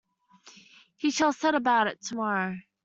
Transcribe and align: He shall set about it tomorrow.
He 0.97 1.11
shall 1.11 1.31
set 1.31 1.53
about 1.53 1.85
it 1.85 2.01
tomorrow. 2.01 2.57